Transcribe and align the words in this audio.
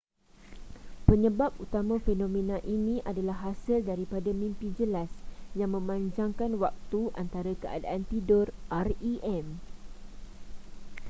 penyebab 1.07 1.51
utama 1.65 1.95
fenomena 2.05 2.57
ini 2.75 2.95
adalah 3.11 3.37
hasil 3.45 3.79
daripada 3.91 4.29
mimpi 4.41 4.67
jelas 4.79 5.11
yang 5.59 5.71
memanjangkan 5.77 6.51
waktu 6.63 7.01
antara 7.21 7.53
keadaan 7.63 8.01
tidur 8.11 8.45
rem 8.83 9.47